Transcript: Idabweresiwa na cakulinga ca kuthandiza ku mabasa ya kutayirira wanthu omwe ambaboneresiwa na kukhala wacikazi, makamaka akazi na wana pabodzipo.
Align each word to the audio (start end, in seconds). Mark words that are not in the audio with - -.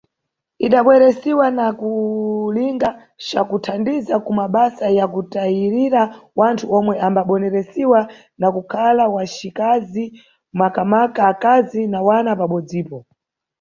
Idabweresiwa 0.65 1.45
na 1.57 1.65
cakulinga 1.71 2.89
ca 3.27 3.41
kuthandiza 3.49 4.15
ku 4.25 4.31
mabasa 4.39 4.85
ya 4.97 5.05
kutayirira 5.13 6.01
wanthu 6.39 6.65
omwe 6.77 6.95
ambaboneresiwa 7.07 7.99
na 8.39 8.47
kukhala 8.55 9.03
wacikazi, 9.15 10.05
makamaka 10.59 11.21
akazi 11.31 11.81
na 11.91 11.99
wana 12.07 12.31
pabodzipo. 12.39 12.97